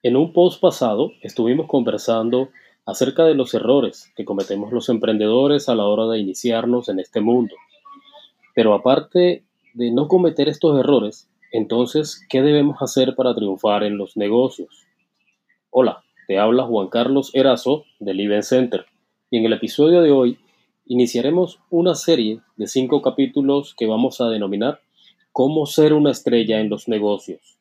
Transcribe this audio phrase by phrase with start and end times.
[0.00, 2.50] En un post pasado estuvimos conversando
[2.86, 7.20] acerca de los errores que cometemos los emprendedores a la hora de iniciarnos en este
[7.20, 7.56] mundo.
[8.54, 9.42] Pero aparte
[9.74, 14.86] de no cometer estos errores, entonces, ¿qué debemos hacer para triunfar en los negocios?
[15.70, 18.86] Hola, te habla Juan Carlos Erazo del Event Center
[19.32, 20.38] y en el episodio de hoy
[20.86, 24.80] iniciaremos una serie de cinco capítulos que vamos a denominar
[25.32, 27.57] Cómo ser una estrella en los negocios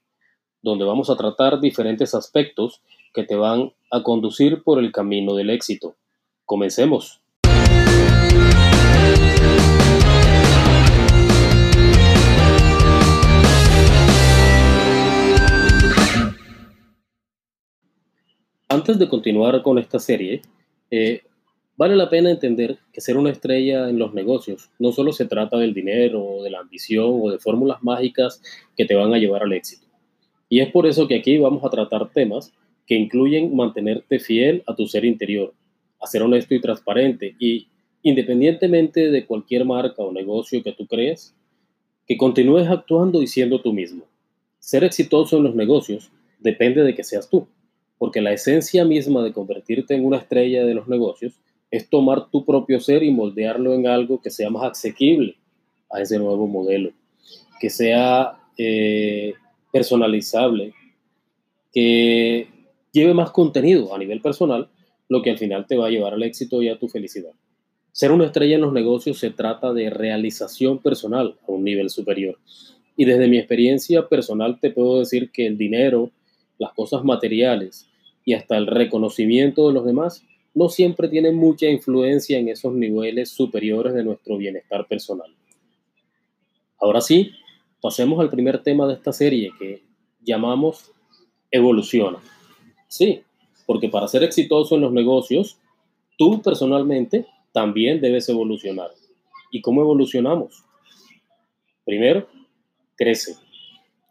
[0.68, 2.82] donde vamos a tratar diferentes aspectos
[3.14, 5.96] que te van a conducir por el camino del éxito.
[6.44, 7.21] Comencemos.
[18.68, 20.42] Antes de continuar con esta serie,
[20.92, 21.22] eh,
[21.78, 25.58] vale la pena entender que ser una estrella en los negocios no solo se trata
[25.58, 28.42] del dinero, de la ambición o de fórmulas mágicas
[28.75, 29.86] que te van a llevar al éxito.
[30.50, 32.53] Y es por eso que aquí vamos a tratar temas
[32.86, 35.53] que incluyen mantenerte fiel a tu ser interior,
[35.99, 37.67] a ser honesto y transparente y
[38.02, 41.35] independientemente de cualquier marca o negocio que tú crees,
[42.07, 44.05] que continúes actuando y siendo tú mismo.
[44.59, 47.47] Ser exitoso en los negocios depende de que seas tú,
[47.97, 51.33] porque la esencia misma de convertirte en una estrella de los negocios
[51.69, 55.35] es tomar tu propio ser y moldearlo en algo que sea más asequible
[55.89, 56.91] a ese nuevo modelo,
[57.59, 59.33] que sea eh,
[59.78, 60.73] personalizable,
[61.72, 62.47] que
[62.92, 64.69] lleve más contenido a nivel personal,
[65.09, 67.31] lo que al final te va a llevar al éxito y a tu felicidad.
[67.92, 72.38] Ser una estrella en los negocios se trata de realización personal a un nivel superior.
[72.95, 76.12] Y desde mi experiencia personal te puedo decir que el dinero,
[76.58, 77.88] las cosas materiales
[78.25, 83.30] y hasta el reconocimiento de los demás no siempre tienen mucha influencia en esos niveles
[83.30, 85.31] superiores de nuestro bienestar personal.
[86.80, 87.31] Ahora sí,
[87.88, 89.81] pasemos al primer tema de esta serie que
[90.19, 90.91] llamamos
[91.49, 92.17] evoluciona.
[92.89, 93.21] Sí,
[93.66, 95.57] porque para ser exitoso en los negocios,
[96.17, 98.91] tú personalmente también debes evolucionar.
[99.53, 100.66] ¿Y cómo evolucionamos?
[101.85, 102.28] Primero,
[102.97, 103.38] crece.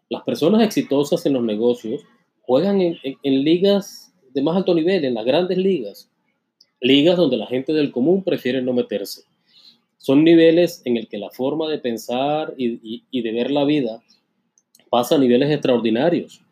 [0.09, 2.03] Las personas exitosas en los negocios
[2.41, 6.11] juegan en, en, ligas de más alto nivel, en las grandes ligas.
[6.81, 9.25] Ligas donde la gente del común prefiere no meterse
[10.07, 14.05] son niveles en el que la forma de pensar y, de ver la vida
[14.89, 16.43] pasa a niveles extraordinarios.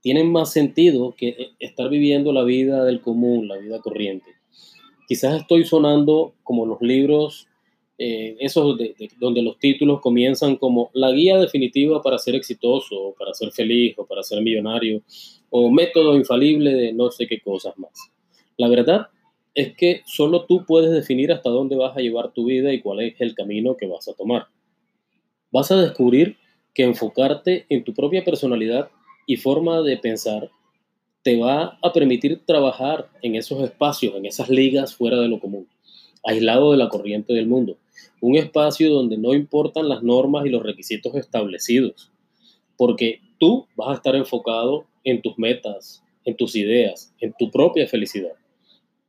[0.00, 4.26] Tienen más sentido que eh, estar viviendo la vida del común, la vida corriente.
[5.06, 7.46] Quizás estoy sonando como los libros,
[7.98, 8.76] eh, esos
[9.20, 14.06] donde los títulos comienzan como la guía definitiva para ser exitoso, para ser feliz, o
[14.06, 15.02] para ser millonario,
[15.50, 17.92] o método infalible de no sé qué cosas más.
[18.56, 19.06] La verdad
[19.58, 23.00] es que solo tú puedes definir hasta dónde vas a llevar tu vida y cuál
[23.00, 24.46] es el camino que vas a tomar.
[25.50, 26.36] Vas a descubrir
[26.72, 28.88] que enfocarte en tu propia personalidad
[29.26, 30.52] y forma de pensar
[31.24, 35.66] te va a permitir trabajar en esos espacios, en esas ligas fuera de lo común,
[36.22, 37.78] aislado de la corriente del mundo.
[38.20, 42.12] Un espacio donde no importan las normas y los requisitos establecidos,
[42.76, 47.88] porque tú vas a estar enfocado en tus metas, en tus ideas, en tu propia
[47.88, 48.34] felicidad.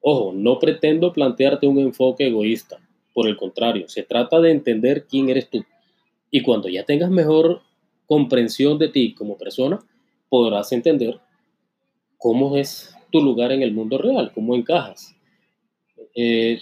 [0.02, 2.80] Ojo, no pretendo plantearte un enfoque egoísta,
[3.14, 5.66] por el contrario, se trata de entender quién eres tú.
[6.32, 7.62] Y cuando ya tengas mejor
[8.06, 9.80] comprensión de ti como persona,
[10.30, 11.20] podrás entender
[12.18, 15.16] cómo es tu lugar en el mundo real, cómo encajas.
[16.16, 16.60] Eh,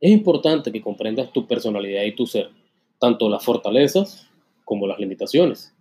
[0.00, 2.50] es importante que comprendas tu personalidad y tu ser,
[2.98, 4.28] tanto las fortalezas
[4.64, 5.75] como las limitaciones.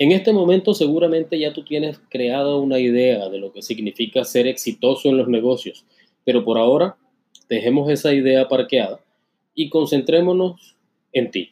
[0.00, 4.46] En este momento seguramente ya tú tienes creada una idea de lo que significa ser
[4.46, 5.84] exitoso en los negocios,
[6.24, 6.96] pero por ahora
[7.48, 9.00] dejemos esa idea parqueada
[9.56, 10.76] y concentrémonos
[11.12, 11.50] en ti.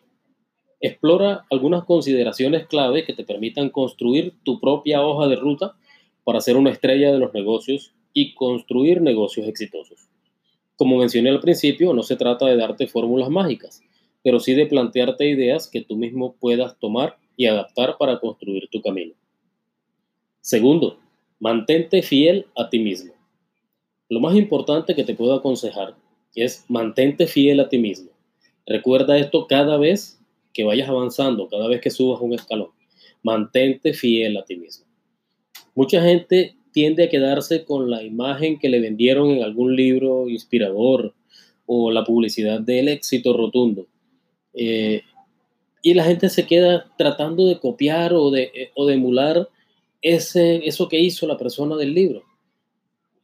[0.80, 5.74] Explora algunas consideraciones clave que te permitan construir tu propia hoja de ruta
[6.22, 10.08] para ser una estrella de los negocios y construir negocios exitosos.
[10.76, 13.82] Como mencioné al principio, no se trata de darte fórmulas mágicas,
[14.22, 18.80] pero sí de plantearte ideas que tú mismo puedas tomar y adaptar para construir tu
[18.80, 19.14] camino.
[20.40, 20.98] Segundo,
[21.38, 23.12] mantente fiel a ti mismo.
[24.08, 25.96] Lo más importante que te puedo aconsejar
[26.34, 28.10] es mantente fiel a ti mismo.
[28.66, 30.20] Recuerda esto cada vez
[30.52, 32.70] que vayas avanzando, cada vez que subas un escalón.
[33.22, 34.86] Mantente fiel a ti mismo.
[35.74, 41.14] Mucha gente tiende a quedarse con la imagen que le vendieron en algún libro inspirador
[41.66, 43.86] o la publicidad del éxito rotundo.
[44.54, 45.02] Eh,
[45.86, 49.48] y la gente se queda tratando de copiar o de, eh, o de emular
[50.02, 52.24] ese, eso que hizo la persona del libro.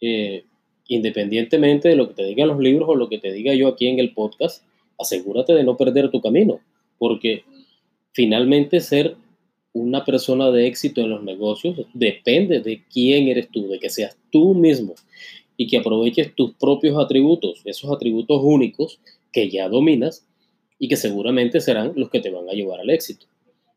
[0.01, 0.45] Eh,
[0.87, 3.89] independientemente de lo que te digan los libros o lo que te diga yo aquí
[3.89, 4.65] en el podcast,
[4.97, 6.61] asegúrate de no perder tu camino,
[6.99, 7.43] porque
[8.13, 9.17] finalmente ser
[9.73, 14.17] una persona de éxito en los negocios depende de quién eres tú, de que seas
[14.31, 14.95] tú mismo
[15.57, 19.01] y que aproveches tus propios atributos, esos atributos únicos
[19.33, 20.25] que ya dominas
[20.83, 23.27] y que seguramente serán los que te van a llevar al éxito.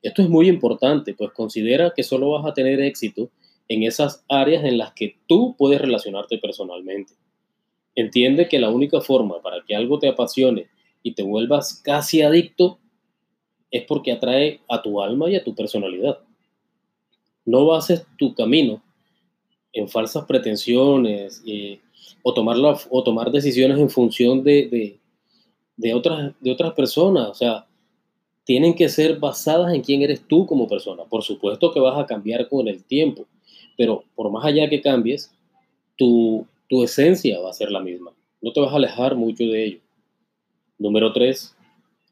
[0.02, 3.30] Esto es muy importante, pues considera que solo vas a tener éxito
[3.68, 7.14] en esas áreas en las que tú puedes relacionarte personalmente.
[7.94, 10.66] Entiende que la única forma para que algo te apasione
[11.04, 12.80] y te vuelvas casi adicto
[13.70, 16.18] es porque atrae a tu alma y a tu personalidad.
[17.46, 18.82] No bases tu camino
[19.74, 21.80] en falsas pretensiones eh,
[22.24, 22.58] o, tomar
[22.90, 25.00] o tomar decisiones en función de, de,
[25.94, 27.30] otras, de otras personas.
[27.30, 27.66] O sea,
[28.44, 31.04] tienen que ser basadas en quién eres tú como persona.
[31.06, 33.26] Por supuesto que vas a cambiar con el tiempo,
[33.78, 35.34] pero por más allá que cambies,
[35.98, 38.12] tu, tu esencia va a ser la misma.
[38.42, 39.80] No te vas a alejar mucho de ello.
[40.78, 41.56] Número tres,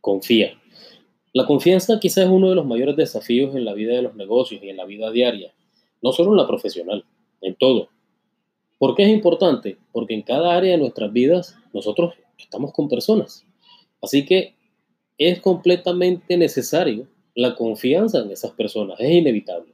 [0.01, 0.57] confía.
[1.33, 4.62] La confianza quizás es uno de los mayores desafíos en la vida de los negocios
[4.63, 5.54] y en la vida diaria,
[6.01, 7.06] no solo en la profesional,
[7.42, 7.89] en todo.
[8.77, 9.77] ¿Por qué es importante?
[9.92, 13.45] Porque en cada área de nuestras vidas nosotros estamos con personas.
[14.03, 14.53] Así que
[15.17, 19.73] es completamente necesario la confianza en esas personas, es inevitable.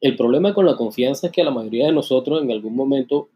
[0.00, 3.28] El problema con la confianza es que a la mayoría de nosotros en algún momento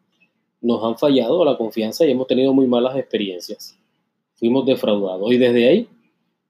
[0.61, 3.77] nos han fallado la confianza y hemos tenido muy malas experiencias.
[4.35, 5.89] Fuimos defraudados y desde ahí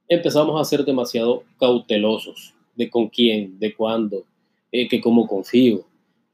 [0.08, 4.24] empezamos a ser demasiado cautelosos de con quién, de cuándo,
[4.70, 5.84] eh, que cómo confío,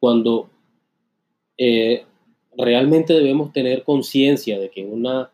[0.00, 0.50] cuando
[1.56, 2.05] eh,
[2.56, 5.31] realmente debemos tener conciencia de que una,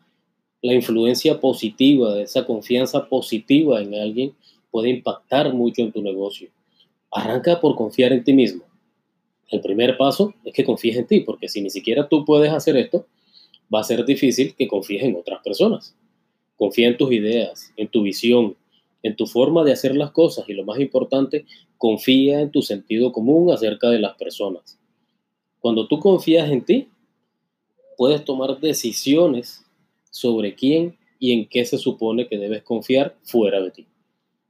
[0.62, 4.34] la influencia positiva, de esa confianza positiva en alguien
[4.70, 6.50] puede impactar mucho en tu negocio.
[7.10, 8.64] Arranca por confiar en ti mismo.
[9.48, 12.76] El primer paso es que confíes en ti, porque si ni siquiera tú puedes hacer
[12.76, 13.06] esto,
[13.72, 15.96] va a ser difícil que confíes en otras personas.
[16.56, 18.56] Confía en tus ideas, en tu visión,
[19.02, 21.46] en tu forma de hacer las cosas y lo más importante,
[21.78, 24.78] confía en tu sentido común acerca de las personas.
[25.58, 26.88] Cuando tú confías en ti,
[27.96, 29.64] puedes tomar decisiones
[30.10, 33.86] sobre quién y en qué se supone que debes confiar fuera de ti.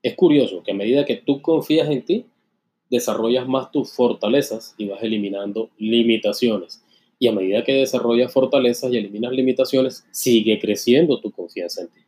[0.03, 2.27] Es curioso que a medida que tú confías en ti,
[2.89, 6.83] desarrollas más tus fortalezas y vas eliminando limitaciones
[7.23, 12.01] y a medida que desarrollas fortalezas y eliminas limitaciones, sigue creciendo tu confianza en ti.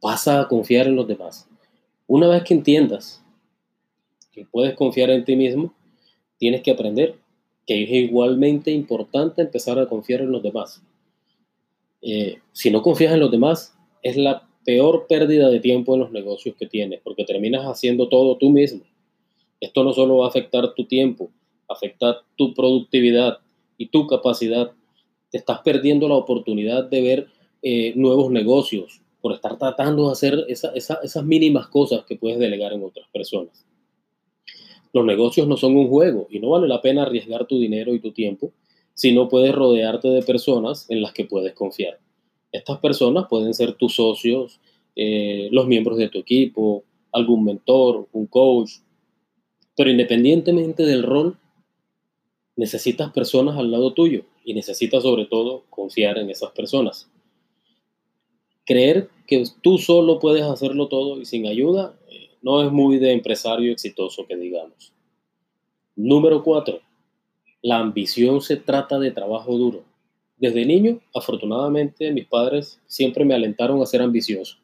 [0.00, 1.48] Pasa a confiar en los demás.
[2.06, 3.24] Una vez que entiendas
[4.32, 5.74] que puedes confiar en ti mismo,
[6.36, 7.14] tienes que aprender
[7.66, 10.82] que es igualmente importante empezar a confiar en los demás.
[12.02, 16.10] Eh, si no confías en los demás, es la peor pérdida de tiempo en los
[16.10, 18.82] negocios que tienes, porque terminas haciendo todo tú mismo.
[19.60, 21.30] Esto no solo va a afectar tu tiempo,
[21.68, 23.38] afecta tu productividad
[23.78, 24.72] y tu capacidad,
[25.30, 27.26] te estás perdiendo la oportunidad de ver
[27.62, 32.82] eh, nuevos negocios por estar tratando de hacer esas mínimas cosas que puedes delegar en
[32.82, 33.64] otras personas.
[34.92, 38.00] Los negocios no son un juego y no vale la pena arriesgar tu dinero y
[38.00, 38.52] tu tiempo
[38.94, 41.98] si no puedes rodearte de personas en las que puedes confiar.
[42.52, 44.60] Estas personas pueden ser tus socios,
[44.94, 48.72] eh, los miembros de tu equipo, algún mentor, un coach,
[49.76, 51.38] pero independientemente del rol,
[52.56, 57.10] necesitas personas al lado tuyo y necesitas sobre todo confiar en esas personas.
[58.64, 63.12] Creer que tú solo puedes hacerlo todo y sin ayuda eh, no es muy de
[63.12, 64.92] empresario exitoso que digamos.
[65.96, 66.80] Número cuatro,
[67.62, 69.84] la ambición se trata de trabajo duro.
[70.36, 74.56] Desde niño, afortunadamente, mis padres siempre me alentaron a ser ambicioso,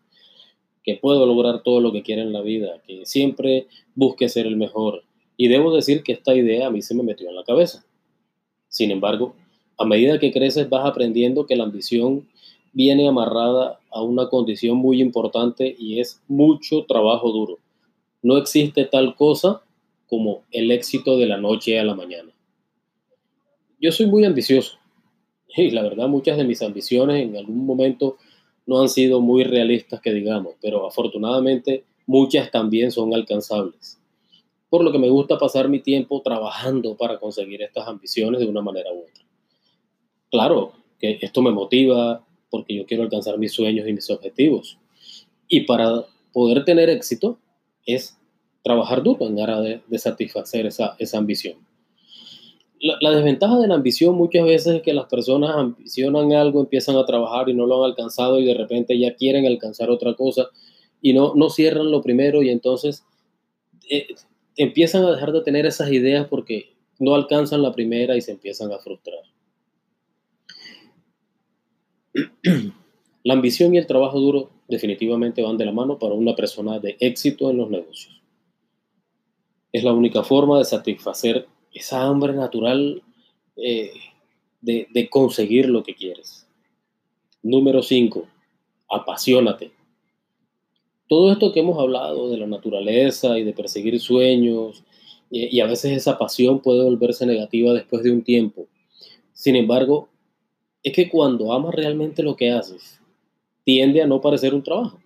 [0.83, 4.57] que puedo lograr todo lo que quiera en la vida, que siempre busque ser el
[4.57, 5.05] mejor,
[5.37, 7.85] y debo decir que esta idea a mí se me metió en la cabeza.
[8.69, 9.37] Sin embargo,
[9.79, 12.29] a medida que creces vas aprendiendo que la ambición
[12.73, 17.59] viene amarrada a una condición muy importante y es mucho trabajo duro.
[18.23, 19.63] No existe tal cosa
[20.09, 22.33] como el éxito de la noche a la mañana.
[23.81, 24.79] Yo soy muy ambicioso
[25.57, 28.17] y la verdad muchas de mis ambiciones en algún momento
[28.67, 33.99] no han sido muy realistas que digamos, pero afortunadamente muchas también son alcanzables
[34.71, 38.63] por lo que me gusta pasar mi tiempo trabajando para conseguir estas ambiciones de una
[38.63, 39.25] manera u otra.
[40.31, 44.79] Claro que esto me motiva porque yo quiero alcanzar mis sueños y mis objetivos.
[45.49, 47.39] Y para poder tener éxito
[47.87, 48.19] es
[48.63, 51.57] trabajar duro en aras de, satisfacer esa, ambición.
[52.81, 57.05] La, desventaja de la ambición muchas veces es que las personas ambicionan algo, empiezan a
[57.05, 60.49] trabajar y no lo han alcanzado y de repente ya quieren alcanzar otra cosa
[61.03, 63.05] y no, no cierran lo primero y entonces
[63.91, 64.07] eh,
[64.57, 68.73] empiezan a dejar de tener esas ideas porque no alcanzan la primera y se empiezan
[68.73, 69.21] a frustrar.
[73.25, 76.97] La ambición y el trabajo duro definitivamente van de la mano para una persona de
[77.01, 78.23] éxito en los negocios.
[79.73, 83.03] Es la única forma de satisfacer esa hambre natural
[83.57, 83.93] eh,
[84.61, 86.47] de, conseguir lo que quieres.
[87.43, 88.27] Número 5.
[88.91, 89.71] Apasionate.
[91.09, 94.85] Todo esto que hemos hablado de la naturaleza y de perseguir sueños,
[95.31, 98.67] y, a veces esa pasión puede volverse negativa después de un tiempo.
[99.33, 100.09] Sin embargo,
[100.83, 103.01] es que cuando amas realmente lo que haces,
[103.65, 104.99] tiende a no parecer un trabajo.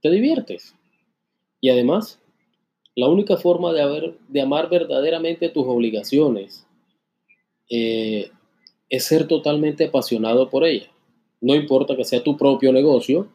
[0.00, 0.74] Te diviertes.
[1.60, 2.20] Y además,
[2.96, 6.66] la única forma de, haber, de amar verdaderamente tus obligaciones
[7.68, 8.30] eh,
[8.88, 10.90] es ser totalmente apasionado por ellas.
[11.40, 13.28] No importa que sea tu propio negocio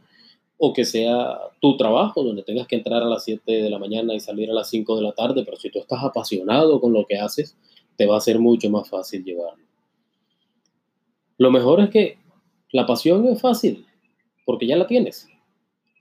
[0.57, 4.13] o que sea tu trabajo, donde tengas que entrar a las 7 de la mañana
[4.13, 7.05] y salir a las 5 de la tarde, pero si tú estás apasionado con lo
[7.05, 7.57] que haces,
[7.95, 9.63] te va a ser mucho más fácil llevarlo.
[11.37, 12.17] Lo mejor es que
[12.71, 13.85] la pasión es fácil,
[14.45, 15.27] porque ya la tienes.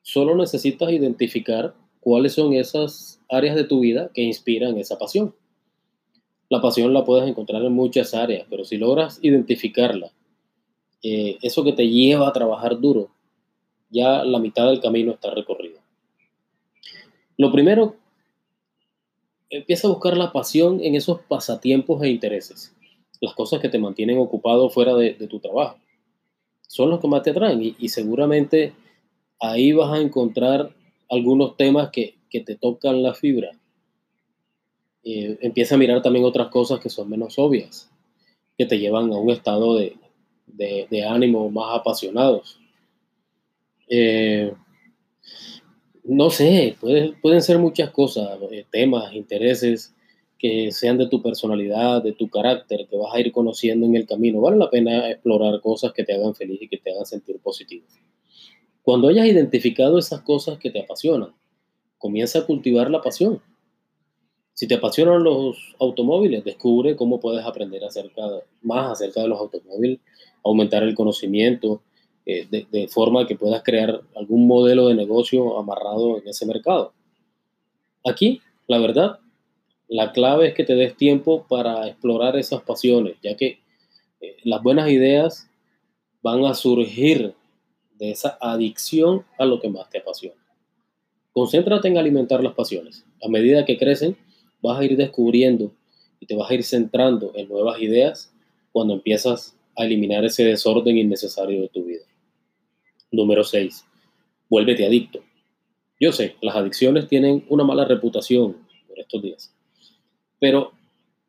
[0.02, 5.34] Solo necesitas identificar cuáles son esas áreas de tu vida que inspiran esa pasión.
[6.48, 10.10] La pasión la puedes encontrar en muchas áreas, pero si logras identificarla,
[11.02, 13.10] eh, eso que te lleva a trabajar duro,
[13.90, 15.78] ya la mitad del camino está recorrido.
[17.36, 17.96] Lo primero,
[19.50, 22.74] empieza a buscar la pasión en esos pasatiempos e intereses,
[23.20, 25.78] las cosas que te mantienen ocupado fuera de, tu trabajo.
[26.66, 28.72] Son los que más te atraen y, seguramente
[29.40, 30.74] ahí vas a encontrar
[31.08, 33.50] algunos temas que, te tocan la fibra.
[35.02, 37.90] Eh, empieza a mirar también otras cosas que son menos obvias,
[38.56, 39.96] que te llevan a un estado de,
[40.46, 42.60] de ánimo más apasionados.
[43.88, 44.52] Eh,
[46.04, 46.76] no sé,
[47.20, 49.94] pueden ser muchas cosas, eh, temas, intereses
[50.38, 54.06] que sean de tu personalidad, de tu carácter, que vas a ir conociendo en el
[54.06, 54.40] camino.
[54.40, 57.84] Vale la pena explorar cosas que te hagan feliz y que te hagan sentir positivo.
[58.88, 61.34] Cuando hayas identificado esas cosas que te apasionan,
[61.98, 63.42] comienza a cultivar la pasión.
[64.54, 68.22] Si te apasionan los automóviles, descubre cómo puedes aprender acerca,
[68.62, 70.00] más acerca de los automóviles,
[70.42, 71.82] aumentar el conocimiento,
[72.24, 76.94] eh, de, forma que puedas crear algún modelo de negocio amarrado en ese mercado.
[78.06, 79.18] Aquí, la verdad,
[79.86, 83.58] la clave es que te des tiempo para explorar esas pasiones, ya que
[84.22, 85.50] eh, las buenas ideas
[86.22, 87.34] van a surgir
[87.98, 90.40] de esa adicción a lo que más te apasiona.
[91.32, 93.04] Concéntrate en alimentar las pasiones.
[93.22, 94.16] A medida que crecen,
[94.62, 95.72] vas a ir descubriendo
[96.20, 98.32] y te vas a ir centrando en nuevas ideas
[98.72, 102.04] cuando empiezas a eliminar ese desorden innecesario de tu vida.
[103.10, 103.84] Número 6.
[104.48, 105.22] Vuélvete adicto.
[106.00, 109.54] Yo sé, las adicciones tienen una mala reputación por estos días,
[110.38, 110.72] pero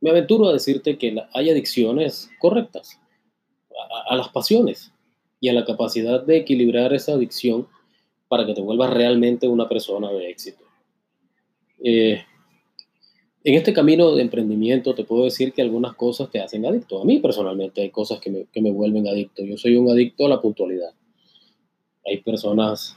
[0.02, 3.00] me aventuro a decirte que hay adicciones correctas
[4.08, 4.92] a, las pasiones
[5.40, 7.68] y a la capacidad de equilibrar esa adicción
[8.28, 10.64] para que te vuelvas realmente una persona de éxito.
[11.84, 12.22] Eh,
[13.44, 17.02] en este camino de emprendimiento te puedo decir que algunas cosas te hacen adicto.
[17.02, 19.44] A mí personalmente hay cosas que me, que me vuelven adicto.
[19.44, 20.94] Yo soy un adicto a la puntualidad
[22.10, 22.96] hay personas,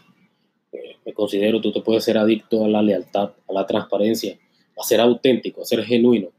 [1.04, 4.38] me considero, tú te puedes ser adicto a la lealtad, a la transparencia,
[4.78, 6.30] a ser auténtico, a ser genuino,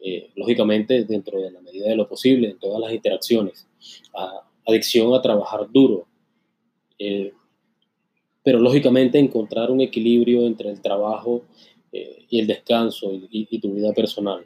[0.00, 3.66] eh, lógicamente dentro de la medida de lo posible, en todas las interacciones,
[4.14, 6.06] a, adicción a trabajar duro,
[6.98, 7.32] eh,
[8.42, 11.42] pero lógicamente encontrar un equilibrio entre el trabajo
[11.92, 14.44] eh, y el descanso y tu vida personal.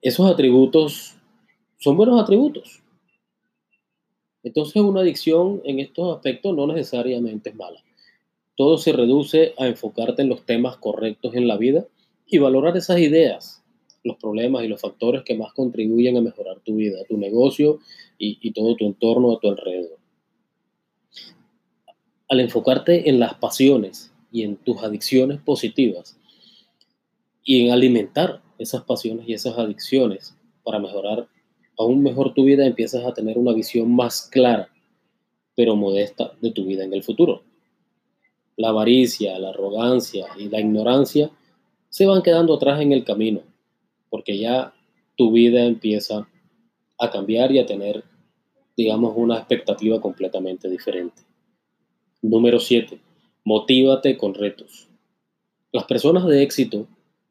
[0.00, 1.14] Esos atributos
[1.78, 2.82] son buenos atributos,
[4.42, 7.82] entonces una adicción en estos aspectos no necesariamente es mala.
[8.56, 11.86] Todo se reduce a enfocarte en los temas correctos en la vida
[12.26, 13.61] y valorar esas ideas,
[14.04, 17.78] los problemas y los factores que más contribuyen a mejorar tu vida, tu negocio
[18.18, 19.98] y, todo tu entorno a tu alrededor.
[22.28, 26.18] Al enfocarte en las pasiones y en tus adicciones positivas
[27.44, 31.28] y en alimentar esas pasiones y esas adicciones para mejorar
[31.78, 34.68] aún mejor tu vida, empiezas a tener una visión más clara,
[35.54, 37.42] pero modesta de tu vida en el futuro.
[38.56, 41.30] La avaricia, la arrogancia y la ignorancia
[41.88, 43.42] se van quedando atrás en el camino,
[44.12, 44.74] porque ya
[45.16, 46.28] tu vida empieza
[46.98, 48.04] a cambiar y a tener,
[48.76, 51.22] digamos, una expectativa completamente diferente.
[52.20, 53.00] Número 7.
[53.42, 54.86] Motívate con retos.
[55.72, 56.86] Las personas de éxito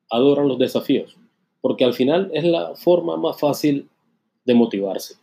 [0.10, 1.16] adoran los desafíos,
[1.62, 3.88] porque al final es la forma más fácil
[4.44, 5.18] de motivarse.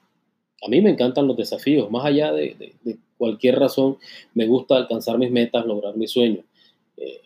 [0.65, 2.77] A mí me encantan los desafíos, más allá de,
[3.17, 3.99] cualquier razón,
[4.33, 6.45] me gusta alcanzar mis metas, lograr mis sueños.
[6.97, 7.21] Eh,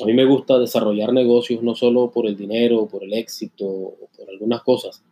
[0.00, 4.08] a mí me gusta desarrollar negocios no solo por el dinero, por el éxito o
[4.16, 5.02] por algunas cosas.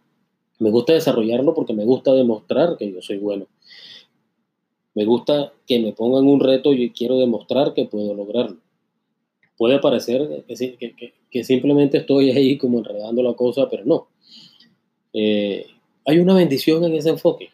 [0.58, 3.46] Me gusta desarrollarlo porque me gusta demostrar que yo soy bueno.
[4.94, 8.58] Me gusta que me pongan un reto y quiero demostrar que puedo lograrlo.
[9.56, 14.08] Puede parecer que, simplemente estoy ahí como enredando la cosa, pero no.
[15.12, 15.66] Eh,
[16.04, 17.50] hay una bendición en ese enfoque.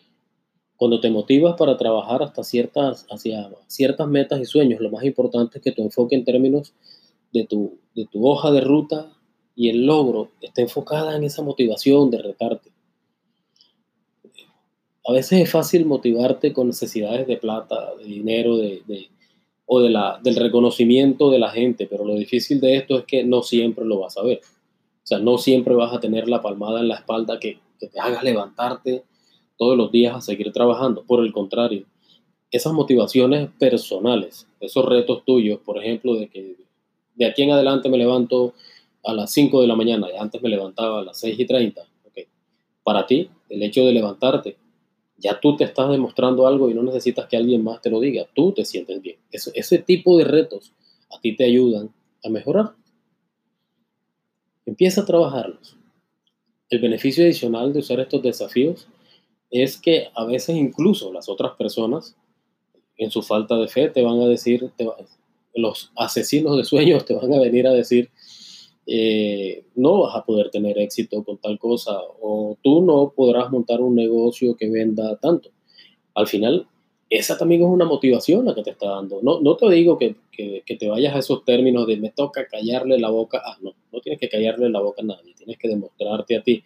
[0.76, 5.59] Cuando te motivas para trabajar hasta ciertas, hacia ciertas metas y sueños, lo más importante
[5.59, 6.73] es que tu enfoque en términos
[7.35, 9.12] de tu, de tu hoja de ruta
[9.57, 12.71] y el logro esté enfocada en esa motivación de retarte.
[15.07, 18.83] A veces es fácil motivarte con necesidades de plata, de dinero, de,
[19.67, 23.25] o de la, del reconocimiento de la gente, pero lo difícil de esto es que
[23.25, 24.41] no siempre lo vas a ver.
[25.03, 28.00] O sea, no siempre vas a tener la palmada en la espalda que, que te
[28.00, 29.03] haga levantarte
[29.59, 31.05] todos los días a seguir trabajando.
[31.05, 31.85] Por el contrario,
[32.50, 36.64] esas motivaciones personales, esos retos tuyos, por ejemplo, de que
[37.14, 38.54] de aquí en adelante me levanto
[39.04, 42.25] a las 5 de la mañana antes me levantaba a las 6 y 30, okay.
[42.83, 44.56] para ti, el hecho de levantarte
[45.25, 48.26] ya tú te estás demostrando algo y no necesitas que alguien más te lo diga,
[48.35, 49.16] tú te sientes bien.
[49.30, 50.73] ese tipo de retos
[51.11, 51.90] a ti te ayudan
[52.23, 52.73] a mejorar.
[54.66, 55.76] Empieza a trabajarlos.
[56.68, 58.88] El beneficio adicional de usar estos desafíos
[59.50, 62.16] es que a veces incluso las otras personas,
[62.97, 64.73] en su falta de fe, te van a decir,
[65.54, 68.11] los asesinos de sueños te van a venir a decir,
[68.87, 73.80] eh, no vas a poder tener éxito con tal cosa o tú no podrás montar
[73.80, 75.50] un negocio que venda tanto.
[76.14, 76.66] Al final,
[77.08, 79.20] esa también es una motivación la que te está dando.
[79.23, 82.99] No, no te digo que, que, te vayas a esos términos de me toca callarle
[82.99, 83.42] la boca.
[83.44, 86.62] Ah, no, no tienes que callarle la boca a nadie, tienes que demostrarte a ti.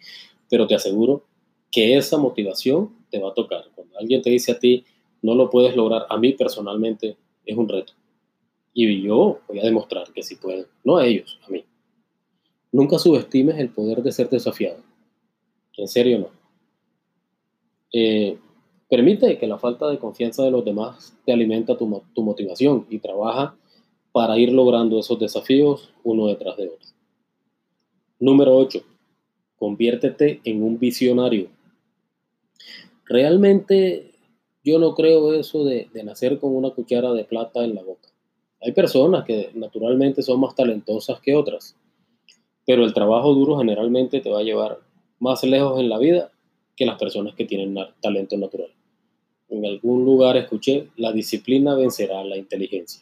[0.49, 1.23] Pero te aseguro
[1.71, 3.65] que esa motivación te va a tocar.
[3.75, 4.83] Cuando alguien te dice a ti,
[5.21, 7.93] no lo puedes lograr, a mí personalmente es un reto.
[8.73, 10.65] Y yo voy a demostrar que sí puedo.
[10.83, 11.65] No a ellos, a mí.
[12.71, 14.83] Nunca subestimes el poder de ser desafiado.
[15.77, 16.29] En serio, no.
[17.91, 18.37] Eh,
[18.89, 23.55] permite que la falta de confianza de los demás te alimenta tu, motivación y trabaja
[24.11, 26.89] para ir logrando esos desafíos uno detrás de otro.
[28.19, 28.83] Número 8.
[29.57, 31.49] Conviértete en un visionario.
[33.05, 34.11] Realmente
[34.63, 38.09] yo no creo eso de, nacer con una cuchara de plata en la boca.
[38.61, 41.75] Hay personas que naturalmente son más talentosas que otras
[42.69, 44.77] pero el trabajo duro generalmente te va a llevar
[45.17, 46.31] más lejos en la vida
[46.75, 48.69] que las personas que tienen talento natural.
[49.49, 53.01] En algún lugar escuché, la disciplina vencerá la inteligencia.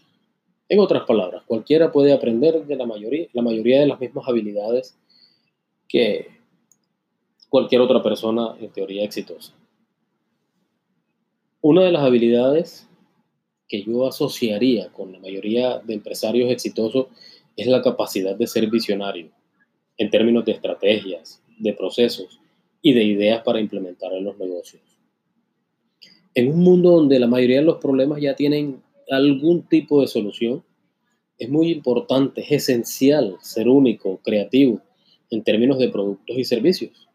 [0.69, 4.97] En otras palabras, cualquiera puede aprender de la mayoría, la mayoría de las mismas habilidades
[5.89, 6.29] que
[7.49, 9.53] cualquier otra persona en teoría exitosa.
[11.59, 12.87] Una de las habilidades
[13.67, 17.07] que yo asociaría con la mayoría de empresarios exitosos
[17.55, 19.31] es la capacidad de ser visionario
[19.97, 22.39] en términos de estrategias, de procesos
[22.81, 24.83] y de ideas para implementar en los negocios.
[26.35, 30.63] En un mundo donde la mayoría de los problemas ya tienen algún tipo de solución,
[31.39, 34.81] es muy importante, es esencial ser único, creativo
[35.29, 37.07] en términos de productos y servicios.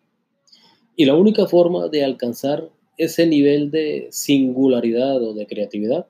[0.97, 6.07] Y la única forma de alcanzar ese nivel de singularidad o de creatividad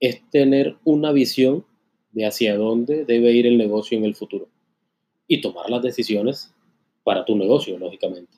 [0.00, 1.64] es tener una visión
[2.12, 4.48] de hacia dónde debe ir el negocio en el futuro
[5.28, 6.54] y tomar las decisiones
[7.04, 8.32] para tu negocio, lógicamente.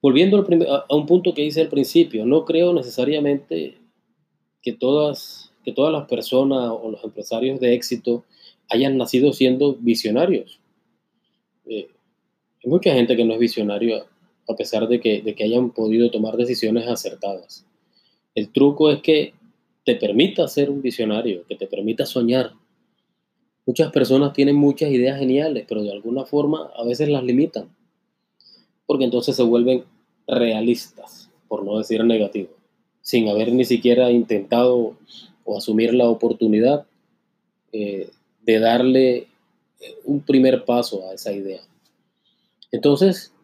[0.00, 0.46] Volviendo
[0.88, 3.78] a un punto que hice al principio, no creo necesariamente
[4.62, 8.24] que todas, que todas las personas o los empresarios de éxito
[8.68, 10.60] hayan nacido siendo visionarios.
[11.66, 11.88] Eh,
[12.64, 14.06] hay mucha gente que no es visionario
[14.48, 17.67] a pesar de que, de que hayan podido tomar decisiones acertadas.
[18.38, 19.34] El truco es que
[19.84, 22.52] te permita ser un visionario, que te permita soñar,
[23.68, 27.68] Muchas personas tienen muchas ideas geniales, pero de alguna forma a veces las limitan,
[28.86, 29.84] porque entonces se vuelven
[30.26, 32.48] realistas, por no decir negativo,
[33.02, 34.96] sin haber ni siquiera intentado
[35.44, 36.86] o asumir la oportunidad
[37.72, 38.08] eh,
[38.40, 39.26] de darle eh,
[40.04, 41.60] un primer paso a esa idea.
[42.72, 43.34] Entonces,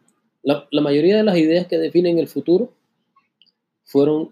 [0.41, 2.73] la, mayoría de las ideas que definen el futuro
[3.83, 4.31] fueron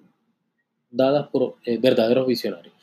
[0.93, 2.73] dadas por eh, verdaderos visionarios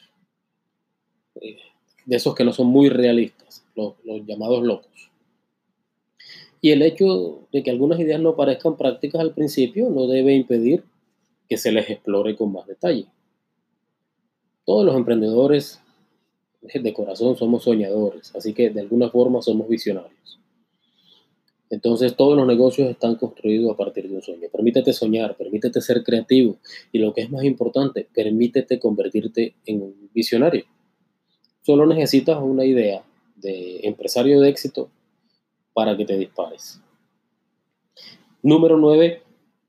[2.10, 3.94] de esos que no son muy realistas, los,
[4.26, 5.10] llamados locos.
[6.60, 10.84] Y el hecho de que algunas ideas no parezcan prácticas al principio no debe impedir
[11.48, 13.06] que se les explore con más detalle.
[14.64, 15.80] Todos los emprendedores
[16.60, 20.40] de corazón somos soñadores, así que de alguna forma somos visionarios.
[21.70, 24.48] Entonces todos los negocios están construidos a partir de un sueño.
[24.52, 26.58] Permítete soñar, permítete ser creativo
[26.90, 30.64] y lo que es más importante, permítete convertirte en un visionario.
[31.62, 33.04] Solo necesitas una idea
[33.36, 34.90] de empresario de éxito
[35.72, 36.80] para que te dispares.
[38.42, 39.22] Número 9.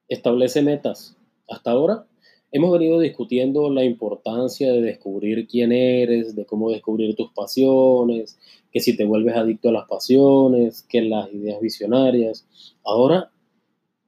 [0.07, 1.15] Establece metas.
[1.47, 2.05] Hasta ahora
[2.53, 8.37] Hemos venido discutiendo la importancia de descubrir quién eres, de cómo descubrir tus pasiones,
[8.73, 12.45] que si te vuelves adicto a las pasiones, que las ideas visionarias.
[12.83, 13.31] Ahora,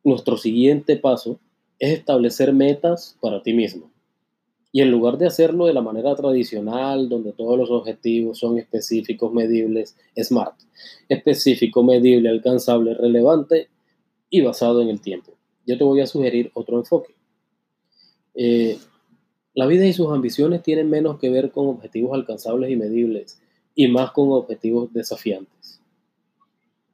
[0.03, 1.39] nuestro siguiente paso
[1.79, 3.91] es establecer metas para ti mismo.
[4.73, 9.31] Y en lugar de hacerlo de la manera tradicional, donde todos los objetivos son específicos,
[9.31, 10.55] medibles, SMART,
[11.07, 13.69] específico, medible, alcanzable, relevante
[14.29, 15.33] y basado en el tiempo,
[15.65, 17.13] yo te voy a sugerir otro enfoque.
[18.35, 18.77] Eh,
[19.53, 23.39] la vida y sus ambiciones tienen menos que ver con objetivos alcanzables y medibles
[23.75, 25.79] y más con objetivos desafiantes.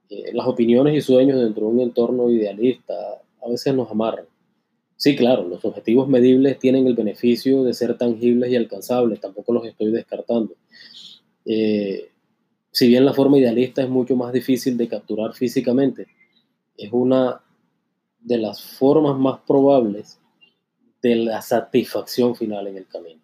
[0.09, 2.93] Eh, las opiniones y sueños dentro de un entorno idealista
[3.41, 4.25] a veces nos amarran.
[4.97, 9.65] Sí, claro, los objetivos medibles tienen el beneficio de ser tangibles y alcanzables, tampoco los
[9.65, 10.55] estoy descartando.
[11.45, 12.09] Eh,
[12.71, 16.07] si bien la forma idealista es mucho más difícil de capturar físicamente,
[16.75, 17.41] es una
[18.19, 20.19] de las formas más probables
[21.01, 23.21] de la satisfacción final en el camino.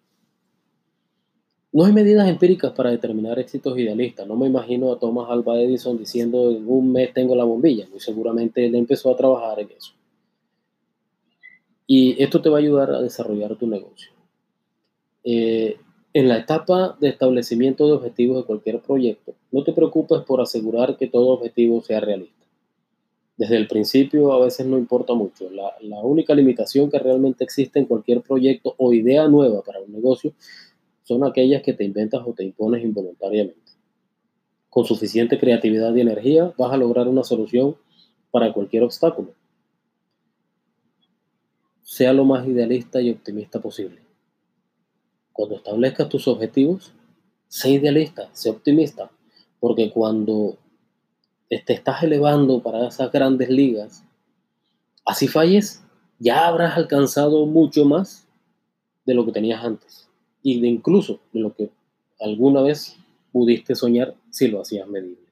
[1.72, 4.26] No hay medidas empíricas para determinar éxitos idealistas.
[4.26, 7.86] No me imagino a Thomas Alva Edison diciendo en un mes tengo la bombilla.
[7.90, 9.92] Muy seguramente él empezó a trabajar en eso.
[11.86, 14.10] Y esto te va a ayudar a desarrollar tu negocio.
[15.22, 15.76] Eh,
[16.14, 20.96] en la etapa de establecimiento de objetivos de cualquier proyecto, no te preocupes por asegurar
[20.96, 22.35] que todo objetivo sea realista
[23.36, 25.50] desde el principio a veces no importa mucho.
[25.50, 30.32] La, única limitación que realmente existe en cualquier proyecto o idea nueva para un negocio
[31.02, 33.72] son aquellas que te inventas o te impones involuntariamente.
[34.70, 37.76] Con suficiente creatividad y energía vas a lograr una solución
[38.30, 39.34] para cualquier obstáculo.
[41.82, 44.00] Sea lo más idealista y optimista posible.
[45.32, 46.92] Cuando establezcas tus objetivos,
[47.48, 49.10] sé idealista, sé optimista,
[49.60, 50.58] porque cuando
[51.48, 54.04] te estás elevando para esas grandes ligas,
[55.04, 55.82] así falles,
[56.18, 58.26] ya habrás alcanzado mucho más
[59.04, 60.08] de lo que tenías antes
[60.42, 61.70] y de incluso de lo que
[62.20, 62.96] alguna vez
[63.32, 65.26] pudiste soñar si lo hacías medible.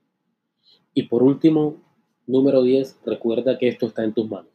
[0.93, 1.77] Y por último,
[2.27, 4.53] número 10, recuerda que esto está en tus manos.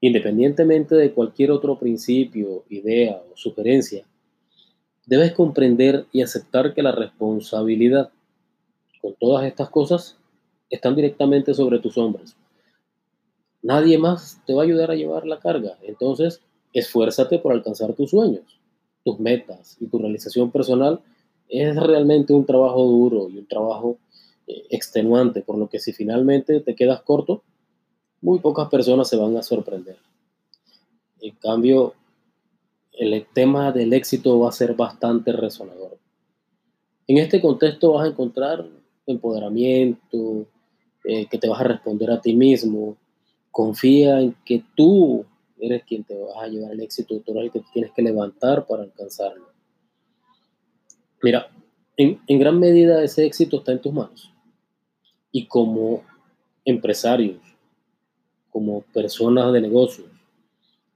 [0.00, 4.04] Independientemente de cualquier otro principio, idea o sugerencia,
[5.06, 8.10] debes comprender y aceptar que la responsabilidad
[9.00, 10.16] con todas estas cosas
[10.70, 12.36] están directamente sobre tus hombros.
[13.62, 15.78] Nadie más te va a ayudar a llevar la carga.
[15.82, 16.40] Entonces,
[16.72, 18.60] esfuérzate por alcanzar tus sueños,
[19.04, 21.00] tus metas y tu realización personal.
[21.48, 23.98] Es realmente un trabajo duro y un trabajo
[24.46, 27.42] eh, extenuante, por lo que si finalmente te quedas corto,
[28.20, 29.96] muy pocas personas se van a sorprender.
[31.20, 31.94] En cambio,
[32.92, 35.98] el tema del éxito va a ser bastante resonador.
[37.06, 38.66] En este contexto vas a encontrar
[39.06, 40.46] empoderamiento,
[41.04, 42.96] eh, que te vas a responder a ti mismo.
[43.50, 45.24] Confía en que tú
[45.58, 49.48] eres quien te vas a llevar el éxito, el que tienes que levantar para alcanzarlo.
[51.22, 51.48] Mira,
[51.96, 54.32] en, en gran medida ese éxito está en tus manos.
[55.32, 56.04] Y como
[56.64, 57.40] empresarios,
[58.50, 60.08] como personas de negocios,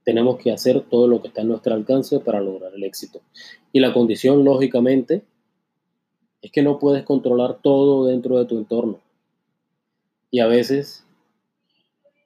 [0.03, 3.21] tenemos que hacer todo lo que está en nuestro alcance para lograr el éxito.
[3.71, 5.23] Y la condición, lógicamente,
[6.41, 8.99] es que no puedes controlar todo dentro de tu entorno.
[10.33, 11.05] Y a veces,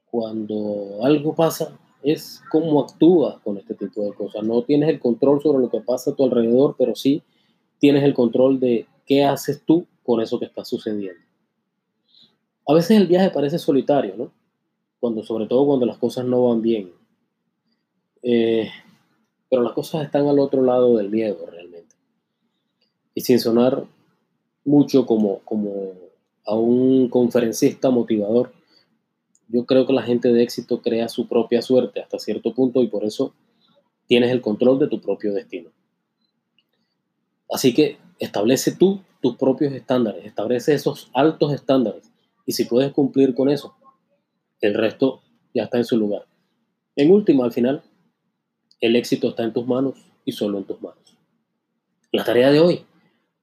[0.10, 4.46] cuando algo pasa, es cómo actúas con este tipo de cosas.
[4.46, 7.22] No tienes el control sobre lo que pasa a tu alrededor, pero sí
[7.80, 11.20] tienes el control de qué haces tú con eso que está sucediendo.
[12.66, 14.32] A veces el viaje parece solitario, ¿no?
[15.02, 16.94] Cuando, sobre todo cuando las cosas no van bien.
[18.24, 18.70] Eh,
[19.50, 21.94] pero las cosas están al otro lado del miedo realmente.
[23.14, 23.84] Y sin sonar
[24.64, 26.07] mucho como, como
[26.48, 28.54] a un conferencista motivador.
[29.50, 32.88] Yo creo que la gente de éxito crea su propia suerte hasta cierto punto y
[32.88, 33.34] por eso
[34.08, 35.70] tienes el control de tu propio destino.
[37.50, 42.12] Así que establece tú tus propios estándares, establece esos altos estándares
[42.46, 43.76] y si puedes cumplir con eso,
[44.62, 45.22] el resto
[45.54, 46.26] ya está en su lugar.
[46.96, 47.84] En último, al final,
[48.80, 51.18] el éxito está en tus manos y solo en tus manos.
[52.12, 52.86] La tarea de hoy,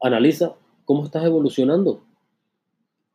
[0.01, 2.03] analiza cómo estás evolucionando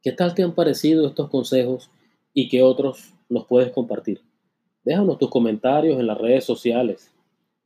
[0.01, 1.89] ¿Qué tal te han parecido estos consejos
[2.33, 4.21] y qué otros nos puedes compartir?
[4.85, 7.11] Déjanos tus comentarios en las redes sociales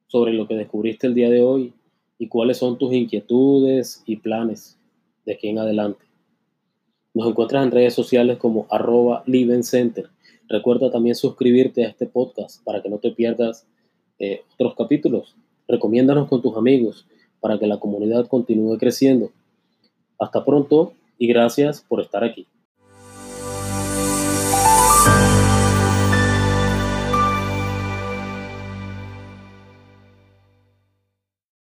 [0.07, 1.73] sobre lo que descubriste el día de hoy
[2.17, 4.79] y cuáles son tus inquietudes y planes
[5.25, 6.03] de aquí en adelante.
[7.13, 9.23] Nos encuentras en redes sociales como arroba
[9.61, 10.09] Center.
[10.47, 13.67] Recuerda también suscribirte a este podcast para que no te pierdas
[14.17, 15.35] eh, otros capítulos.
[15.67, 17.05] Recomiéndanos con tus amigos
[17.39, 19.31] para que la comunidad continúe creciendo.
[20.17, 22.47] Hasta pronto y gracias por estar aquí.